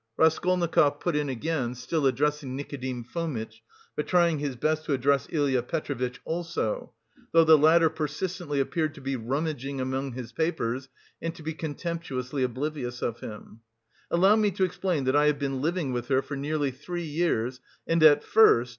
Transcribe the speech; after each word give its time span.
Raskolnikov 0.17 0.99
put 0.99 1.15
in 1.15 1.29
again, 1.29 1.75
still 1.75 2.07
addressing 2.07 2.55
Nikodim 2.55 3.03
Fomitch, 3.03 3.61
but 3.95 4.07
trying 4.07 4.39
his 4.39 4.55
best 4.55 4.83
to 4.85 4.93
address 4.93 5.27
Ilya 5.29 5.61
Petrovitch 5.61 6.19
also, 6.25 6.93
though 7.33 7.43
the 7.43 7.55
latter 7.55 7.87
persistently 7.87 8.59
appeared 8.59 8.95
to 8.95 8.99
be 9.01 9.15
rummaging 9.15 9.79
among 9.79 10.13
his 10.13 10.31
papers 10.31 10.89
and 11.21 11.35
to 11.35 11.43
be 11.43 11.53
contemptuously 11.53 12.41
oblivious 12.41 13.03
of 13.03 13.19
him. 13.19 13.59
"Allow 14.09 14.37
me 14.37 14.49
to 14.49 14.63
explain 14.63 15.03
that 15.03 15.15
I 15.15 15.27
have 15.27 15.37
been 15.37 15.61
living 15.61 15.93
with 15.93 16.07
her 16.07 16.23
for 16.23 16.35
nearly 16.35 16.71
three 16.71 17.05
years 17.05 17.61
and 17.85 18.01
at 18.01 18.23
first... 18.23 18.69